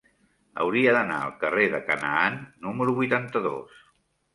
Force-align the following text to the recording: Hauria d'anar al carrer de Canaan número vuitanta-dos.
Hauria 0.63 0.93
d'anar 0.95 1.19
al 1.27 1.35
carrer 1.45 1.67
de 1.75 1.83
Canaan 1.93 2.43
número 2.67 3.01
vuitanta-dos. 3.01 3.89